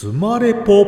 [0.00, 0.84] つまれぽ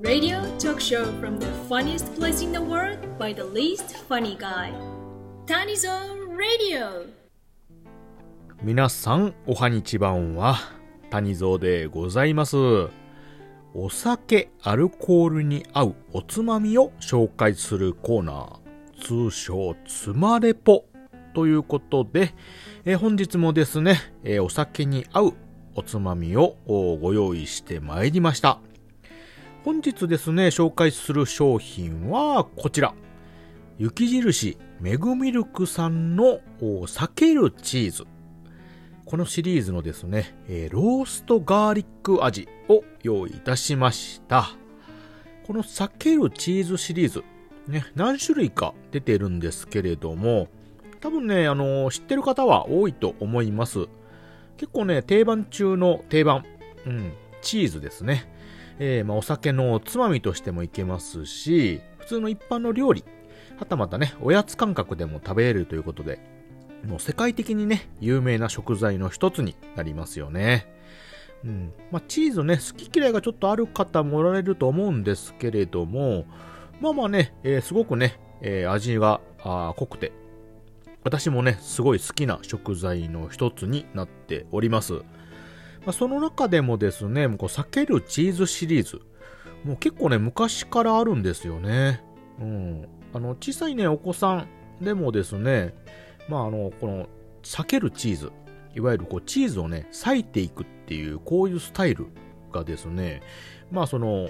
[0.00, 4.72] Radio talk show from the funniest place in the world by the least funny guy.
[5.44, 5.90] Tanizo
[6.34, 7.12] Radio.
[8.62, 10.56] 皆さんおはにちばんは
[11.10, 12.56] 谷蔵でございます
[13.74, 20.86] お酒アルコールに合うおつまみを紹介するコーナー通称つまれぽ
[21.34, 22.32] ということで、
[22.86, 25.34] えー本日もですね、えーお酒に合う
[25.76, 28.58] おつまみをご用意してまいりました
[29.64, 32.94] 本日ですね紹介する商品はこちら
[33.78, 38.06] 雪印メグミルクさんの避けるチーズ
[39.06, 40.34] このシリーズのですね、
[40.70, 44.50] ローストガーリック味を用意いたしました。
[45.46, 47.22] この避けるチーズシリーズ、
[47.68, 50.48] ね、何種類か出てるんですけれども、
[50.98, 53.86] 多分ね、あの知ってる方は多いと思います。
[54.56, 56.44] 結構ね、定番中の定番、
[56.86, 58.30] うん、チーズですね。
[58.78, 63.04] えーまあ、お酒のおつまみとしてもいけますし、普通の一般の料理、
[63.58, 66.18] はたまたね、おやつ感覚でも食べれるということで、
[66.86, 70.66] もう世界的にね、有名な食材の一つになりますよね。
[71.44, 71.72] うん。
[71.90, 76.26] まあ、チーズね、好き嫌いがちょっとある方もおられると思うんですけれども、
[76.80, 80.12] まあまあね、えーすごくね、えー味があ濃くて、
[81.06, 84.94] 私もね、すごい好きな食材の一つになっております。
[84.94, 85.00] ま
[85.90, 89.00] あ、その中でもですね、もうこう避けるチーズシリーズ、
[89.62, 92.02] もう結構ね、昔からあるんですよね。
[92.40, 92.88] うん。
[93.14, 94.48] あの、小さいね、お子さん
[94.84, 95.74] でもですね、
[96.28, 97.08] まあ、あの、この、
[97.44, 98.32] 避けるチーズ、
[98.74, 102.08] いわゆるこう、チーズをね、裂いていくっていう、こういうスタイル
[102.50, 103.22] がですね、
[103.70, 104.28] まあ、その、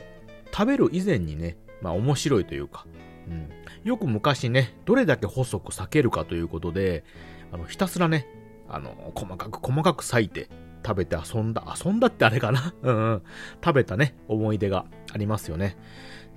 [0.53, 2.85] 食べる以前にね、まあ、面白いというか、
[3.29, 3.49] うん。
[3.85, 7.05] よく昔ね、どれだけ細く裂けるかということで、
[7.53, 8.27] あの、ひたすらね、
[8.69, 10.49] あの、細かく細かく裂いて、
[10.87, 12.73] 食べて遊んだ、遊んだってあれかな？
[12.83, 13.23] うんうん。
[13.65, 15.77] 食べたね、思い出がありますよね。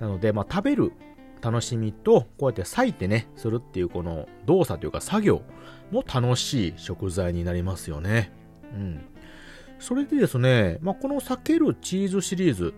[0.00, 0.92] なので、まあ、食べる
[1.40, 5.42] 楽しみと、こうやって裂いてね、するっていうこの動作というか作業
[5.90, 8.32] も楽しい食材になりますよね。
[8.74, 9.00] うん。
[9.78, 12.74] それでですね、まあ、この避けるチーズシリーズ、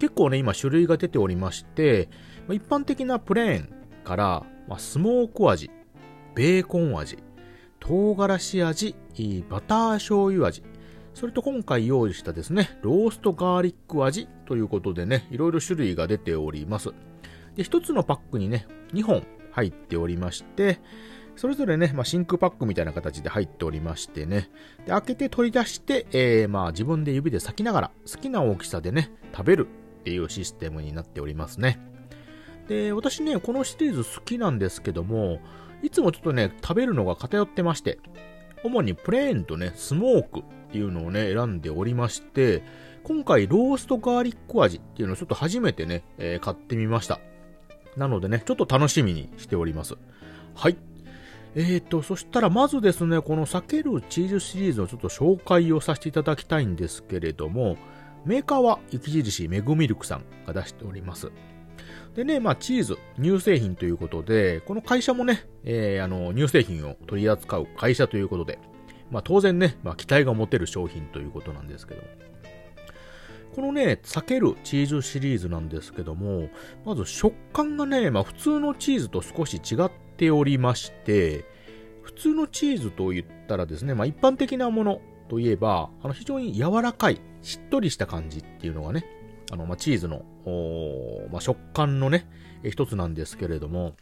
[0.00, 2.08] 結構ね、今種類が出ておりまして、
[2.48, 3.68] 一般的なプレーン
[4.02, 5.70] から、まあ、スモーク味、
[6.34, 7.18] ベーコン味、
[7.78, 8.96] 唐辛子味、
[9.48, 10.62] バター醤油味、
[11.12, 16.90] それと今回用意したですね、ローストガーリック味ということでね、いろいろ種類が出ております。
[17.54, 20.80] で、一つのパックにね、2本入っておりまして、
[21.36, 24.50] それぞれね、まあ、真空パックみたいな形で入っておりましてね、
[24.86, 29.68] で、開けて取り出して、えー、まあ、自分で指で裂きながら、好きな大きさでね、食べる
[30.00, 31.78] っていうシステムになっておりますね。
[32.68, 35.40] で、私ね、このシリーズ好きなんですけども、
[35.82, 37.98] いつもちょっとね、食べるのが偏ってまして、
[38.64, 42.62] 主にプレーンとね、スモークっていうのをね、選んでおりまして、
[43.02, 47.20] 今回ローストガーリック味っていうのをちょっと初めてね、えー買ってみました。
[47.96, 49.96] なのでね、ちょっと楽しみにしております。
[50.54, 50.76] はい。
[51.56, 57.76] えーと、そしたらまずですね、この避けるチーズシリーズのちょっと紹介をさせていただきたいんですけれども、
[58.24, 61.30] メーカーは雪印メグミルクさんが出しております。
[62.14, 68.58] でね、まあ、チーズ、乳製品ということで、この会社もね、えーあの、乳製品を取り扱う会社ということで、
[69.10, 72.02] まあ、当然ね、まあ、期待が持てる商品ということなんですけど。
[73.54, 76.48] このね、避けるチーズシリーズなんですけども、
[76.84, 81.44] まず食感がね、まあ、普通のチーズと少し違っておりまして、
[82.02, 89.04] 普通のチーズと言ったらですね、まあ、一般的なものといえば、あの非常に柔らかい、しっとりした感じっていうのがね、
[89.50, 90.24] あの、まあ、チーズの、
[91.30, 92.28] まあ、食感のね、
[92.64, 93.94] 一つなんですけれども、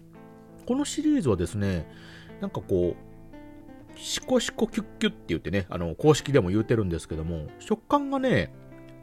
[0.66, 1.91] このシリーズはですね、
[2.41, 8.53] なんかこう、シコシコキュッキュッって言ってね、あの、公式でも言うてるんですけども、食感がね、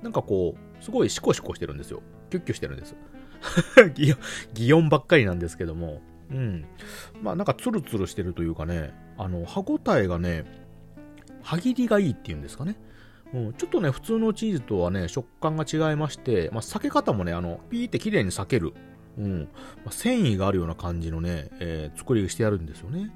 [0.04, 2.02] なんかこう、すごいシコシコしてるんですよ。
[2.30, 2.96] キュッキュしてるんです。
[4.54, 6.02] 擬音ばっかりなんですけども、
[6.32, 6.66] うん。
[7.22, 10.46] まあなんかツルツルしてるというかね、あの、歯ごたえがね、
[11.42, 12.78] 歯切りがいいっていうんですかね。
[13.34, 18.74] うん、ちょっとね、普通のチーズとはね、食感が違いまして、まあ、避け方もね、あの、ピーって綺麗に避ける。
[19.18, 19.40] うん。
[19.84, 23.12] まあ、繊維があるような感じのね、えー作りしてあるんですよね。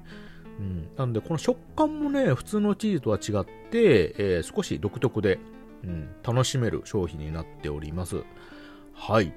[0.58, 0.88] うん。
[0.96, 5.38] なんで、この食感もね、普通のチーズとは違って、えー少し独特で、
[5.84, 8.22] うん、楽しめる商品になっております。
[8.94, 9.32] はい。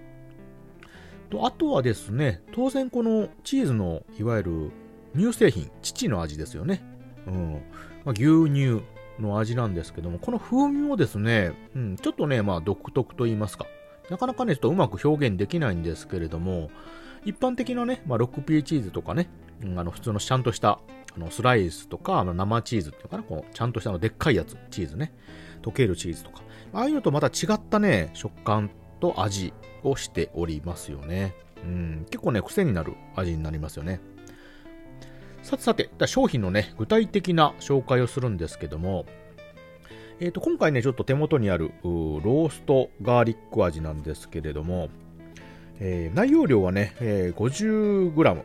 [1.29, 4.71] と、あとはですね、当然このチーズの、いわゆる
[5.15, 6.83] 乳製品、父の味ですよね。
[7.27, 7.61] うん。
[8.05, 8.81] まあ、牛乳
[9.19, 13.67] の味なんですけども、この風味もですね、うん、ちょっとね、まあ独特と言いますか、
[14.09, 16.69] なかなかね、ちょっとうまく表現できないんですけれども、
[17.25, 19.29] 一般的なね、まあ 6P チーズとかね、
[19.61, 20.79] うん、あの普通のちゃんとした
[21.15, 25.13] あのスライスとか、あの生チーズっていうかな、こうちゃんとしたのでっかいやつ、チーズね、
[25.61, 26.41] 溶けるチーズとか、
[26.73, 28.69] ああいうのとまた違ったね、食感
[28.99, 31.35] と味をしておりますよね。
[31.63, 34.01] うん、結構ね、癖になる味になりますよね。
[35.43, 39.05] さてさて、商品のね、具体的な紹介をするんですけども、
[40.21, 44.87] えっ、ー、と、今回ね、ちょっと手元にある、ローストガーリック味なんですけれども、
[45.79, 48.43] えー、内容量はね、えー、50g、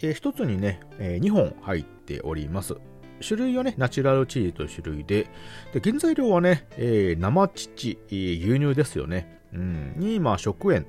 [0.00, 2.74] えー、1つにね、えー、2本入っております。
[3.20, 5.28] 種類はね、ナチュラルチーズと種類で、
[5.74, 9.40] で、原材料はね、えー、生乳、牛乳ですよね。
[9.52, 9.94] うん。
[9.98, 10.86] に、まあ、食塩。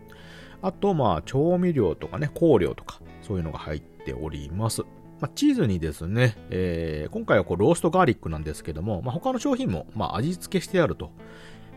[0.62, 4.84] あと、まあ、調味料とかね、香料とか、そういうのが入っております。
[5.20, 11.12] まあ、チーズにですね、えー、今回はこうローストガーリックなんですけども、まあ、他の商品も、まあ、味付けしてあると。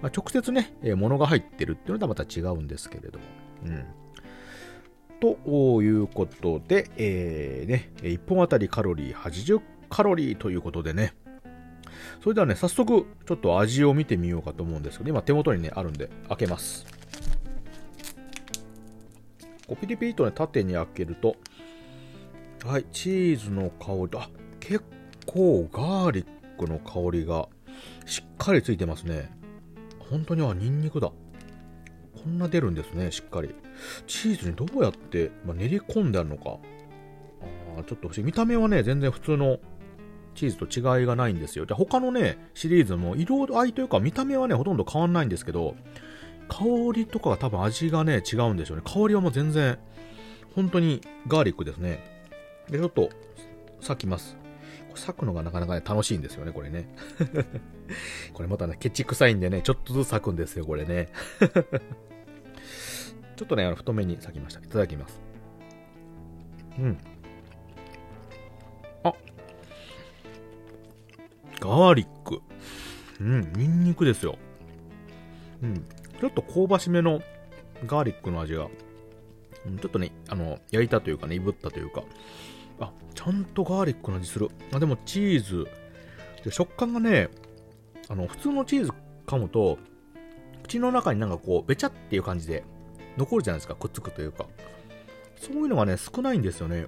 [0.01, 3.25] まあ、直接ね、えー、物が入ってるっていうのとはまた違うんですけれども。
[3.67, 3.85] うん。
[5.21, 9.61] ということで、えー、ね、1本あたりカロリー80
[9.91, 11.15] カロリーということでね、
[12.23, 16.87] それではね、早速、ちょっと味を見てみようかと思うんですけど、今手元にね、あるんで、開けます。
[19.67, 21.37] こうピリピリとね、縦に開けると、
[22.65, 24.29] はい、チーズの香り、あ、
[24.61, 24.85] 結
[25.27, 26.27] 構ガーリッ
[26.59, 27.49] クの香りが
[28.05, 29.31] しっかりついてますね。
[30.11, 31.09] 本当にはニンニクだ。
[31.09, 33.55] こんな出るんですね、しっかり。
[34.07, 36.59] チーズにどうやって、まあ、練り込んであるのか。
[37.79, 38.23] あちょっと不思議。
[38.25, 39.59] 見た目はね、全然普通の
[40.35, 41.67] チーズと違いがないんですよ。
[41.67, 45.77] で、他のね、シリーズも色合いというか見た目はね、ほとんど変わんないんですけど、
[46.49, 46.65] 香
[46.95, 48.83] りとかが多分味がね、違うんでしょうね。
[48.85, 49.79] 香りはもう全然、
[50.55, 52.18] 本当にガーリックですね。
[52.71, 53.11] で、ちょっと、
[53.81, 54.37] 裂きます。
[54.95, 56.89] 裂くのがなかなかね、楽しいんですよね、これね。
[58.35, 61.09] これまたね、ケチ臭いんでね、ちょっとずつ裂くんですよ、これね。
[63.37, 64.61] ちょっとね、あの太めに裂きました。
[64.61, 65.21] いただきます。
[66.79, 66.99] うん。
[69.05, 69.13] あ
[71.61, 72.43] ガーリック。
[73.21, 74.39] うん、ニンニクですよ。
[75.63, 75.85] うん。
[76.21, 77.21] ちょっと香ばしめの
[77.87, 78.69] ガーリックの味が、
[79.67, 82.03] うん、ちょっとね、あの、焼いたというかね、いぶったというか、
[82.81, 84.49] あ、ちゃんとガーリックの味する。
[84.73, 85.67] あ、でもチーズ、
[86.45, 87.29] で食感がね、
[88.09, 88.93] あの、普通のチーズ
[89.27, 89.79] 噛むと、
[90.63, 92.65] 口の中になんかこう、べちゃっていう感じで
[93.17, 94.47] 残るじゃないですか、くっつくというか。
[95.37, 96.87] そういうのがね、少ないんですよね。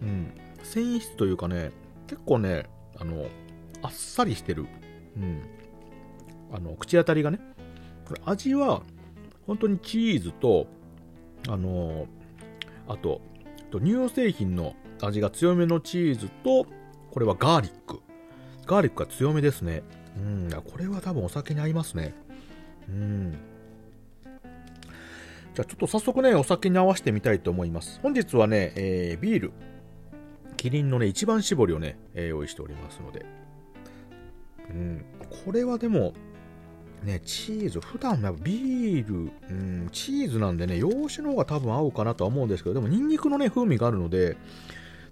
[0.00, 0.32] うん。
[0.62, 1.70] 繊維質というかね、
[2.06, 2.66] 結構ね、
[2.98, 3.26] あの、
[3.82, 4.66] あっさりしてる。
[5.16, 5.42] うん。
[6.52, 7.40] あの、口当たりがね。
[8.06, 8.82] これ味は、
[9.46, 10.66] 本当にチーズと、
[11.48, 12.06] あの
[12.88, 13.20] あと、
[13.72, 14.74] 乳製品の
[15.06, 16.66] 味が強めのチーズと、
[17.10, 18.00] これはガーリック。
[18.66, 19.82] ガーリックが強めですね。
[20.16, 22.14] うん、これは多分お酒に合いますね。
[22.88, 23.32] うん。
[25.54, 28.00] じゃあちょっと早速ね、お酒に合わせてみたいと思います。
[28.02, 29.52] 本日はね、えー、ビール、
[30.56, 33.24] キリンのね、一番搾りをね、えー、用意しておりますので、
[34.70, 35.04] うん、
[35.44, 36.14] これはでも、
[37.04, 44.36] ね、チーズ、普段のビール、うん、チーズなんでね、洋酒の方が多分合うかなとは思うんですけど、でもニンニクのね、風味があるので、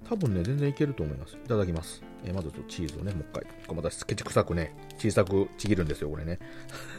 [0.09, 1.35] 多分ね、全然いけると思います。
[1.35, 2.03] いただきます。
[2.25, 3.45] えー、まずとチーズをね、もう一回。
[3.67, 6.39] これまたケチ臭くね、小さくちぎるんですよ、これね。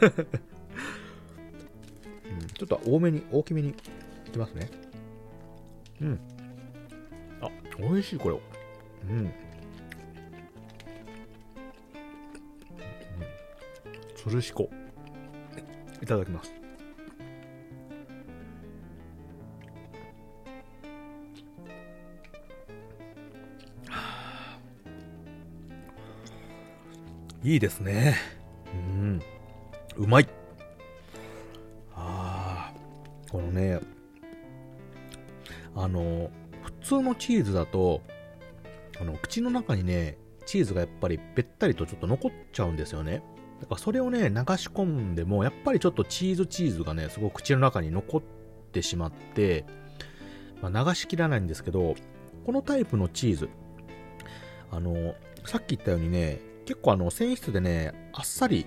[2.40, 3.70] うん、ちょっと多めに、大きめに
[4.26, 4.68] いきますね。
[6.00, 6.18] うん。
[7.40, 8.38] あ、美味しい、これ。
[9.10, 9.32] うん。
[14.24, 14.70] つるしこ
[16.02, 16.63] いただきます
[27.44, 28.16] いいですね。
[28.72, 29.22] うん。
[29.96, 30.28] うまい。
[31.94, 33.78] ああこのね
[35.76, 36.30] あの
[36.62, 38.00] 普通のチーズだと
[39.00, 43.22] あの口の中にねチーズがやっぱりべったりとちょっと残っちゃうんですよね。
[43.60, 48.22] だからそれをね、流し込んでも、やっぱりちょっとチーズチーズがね、すごく口の中に残っ
[48.72, 49.64] てしまって、
[50.60, 51.94] まあ、流しきらないんですけど、
[52.44, 53.48] このタイプのチーズ、
[54.70, 55.14] あの、
[55.46, 58.66] さっき言ったようにね、結構あの、繊維質でね、あっさり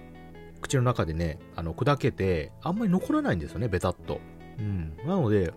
[0.61, 4.19] 口の中でね、あの、砕けて、あんまり残らないんですよね、ベタっと。
[4.59, 4.97] うん。
[5.05, 5.53] なので、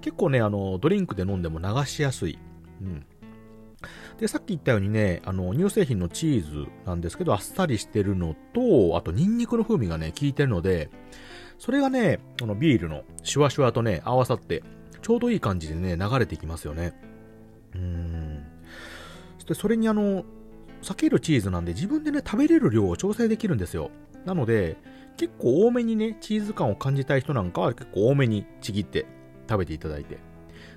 [0.00, 2.38] 結構ね、あの、ドリンクで飲んでも流しやすい。
[2.80, 3.06] うん。
[4.18, 10.90] で、さっき言ったようにね、あの、乳製品のチーズなんですけど、あっさりしてるのと、あと、ニンニクの風味がね、効いてるので、
[11.58, 14.62] それがね、このビールのシュワシュワとね、合わさって、
[15.02, 16.92] ちょうどいい感じでね、流れていきますよね。
[17.74, 18.44] うーん。
[19.38, 20.24] そして、それにあの、
[20.82, 23.90] 避けるチーズなんで、自分でね、食べれる量を調整できるんですよ。
[24.24, 24.76] なので、
[25.16, 29.06] 結構多めにね、チーズ感を感じたい人なんかは結構多めにちぎって
[29.48, 30.18] 食べていただいて。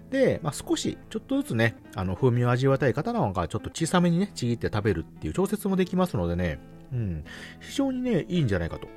[0.10, 6.60] で、まあ、少し、ちょっとずつね、あの、風味を味わいたい方なんかは、ちょっと小さめにね、ちぎって食べるっていう調節もできますのでね、
[6.92, 7.24] うん、
[7.60, 8.88] 非常にね、いいんじゃないかと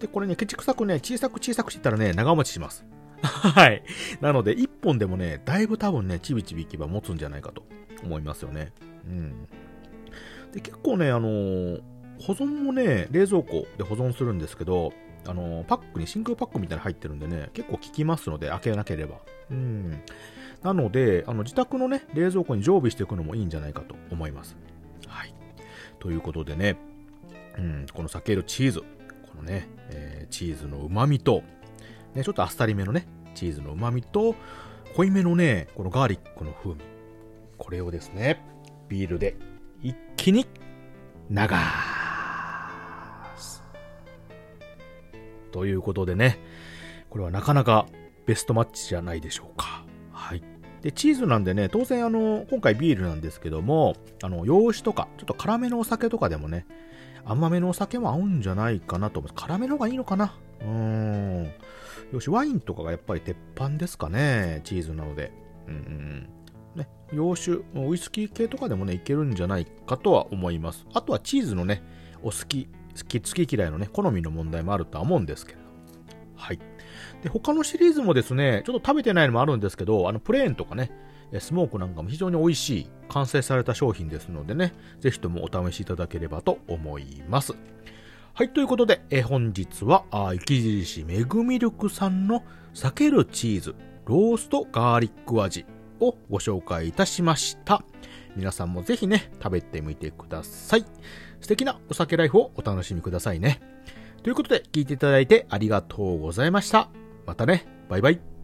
[0.00, 2.84] で、これね、ケチくさくね、小さく小さくしてたらね、長持ちします。
[3.22, 3.82] はい。
[4.20, 7.64] なので、1本でもね、だいぶ多分ね、ちびちびいけば持つんじゃないかと
[8.04, 8.72] 思いますよね。
[9.06, 9.48] うん。
[10.52, 11.82] で、結構ね、あのー
[12.18, 14.94] 保存もね、冷蔵庫で保存するんですけど、
[15.26, 19.16] あのーパックに真空パックみたいなの入ってるんでね、結構効きますので、開けなければ。
[19.50, 20.00] うん。
[20.62, 24.56] なので、あの、自宅のね、冷蔵庫に常備していくのもいいんじゃないかと思います。
[25.06, 25.34] はい。
[25.98, 26.76] ということでね、
[27.58, 28.86] うん、この避けるチーズ、こ
[29.36, 31.42] のね、えーチーズの旨味と、
[32.14, 34.34] ね、ちょっとあっさりめのね、チーズの旨味と、
[34.96, 36.80] 濃いめのね、このガーリックの風味。
[37.58, 38.42] これをですね、
[38.88, 39.36] ビールで
[40.26, 40.44] 気に
[41.30, 41.36] 流
[43.36, 43.62] す。
[45.52, 46.40] ということでね、
[47.10, 47.86] これはなかなか
[48.26, 49.84] ベストマッチじゃないでしょうか。
[50.10, 50.42] はい。
[50.82, 56.66] で、チーズなんでね、当然あの、今回ビールなんですけども、あの、洋酒とか、ちょっと辛めのお酒とかでもね、
[57.24, 59.46] 甘めのお酒も合うんじゃないかなと思います。
[59.46, 60.34] 辛めの方がいいのかな？
[60.60, 61.52] うーん。
[62.12, 64.60] よし、ワインとかがやっぱり鉄板ですかね。
[64.64, 65.30] チーズなので。
[65.68, 66.28] うんうん。
[66.76, 70.86] ね、洋酒、ウイスキー系とかでもね、いけるんじゃないかとは思います。
[70.92, 71.82] あとはチーズのね、
[72.22, 75.64] お好き、好き、好き嫌いのね、好みの問題もあるとは思うんですけれど。
[76.36, 76.58] はい。
[77.22, 80.90] で、他のシリーズもですね、ちょっと食べてないのもあるんですけど、あの、プレーンとかね、
[81.40, 87.54] スモークなんかも非常に美味しい、完成された商品ですのでね、ぜひともお試しいただければと思います。
[88.34, 92.42] はい、ということで、え本日は、あ雪印メグミルクさんの
[92.74, 95.64] 避けるチーズ、ローストガーリック味
[96.00, 97.82] をご紹介いたしました。
[98.36, 100.84] 皆さんもぜひね、食べてみてください。
[101.40, 103.60] 素敵なお酒ライフをお楽しみくださいね。
[104.22, 106.90] ということで、聞いていただいてありがとうございました。
[107.26, 108.35] またね、バイバイ。